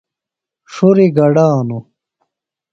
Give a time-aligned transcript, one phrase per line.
[0.73, 1.79] ڇُھریۡ گڈانوۡ۔